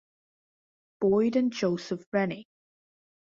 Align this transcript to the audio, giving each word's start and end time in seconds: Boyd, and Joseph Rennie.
Boyd, 0.99 1.35
and 1.35 1.53
Joseph 1.53 2.05
Rennie. 2.11 2.47